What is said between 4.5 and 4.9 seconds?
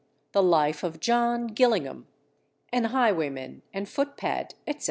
etc.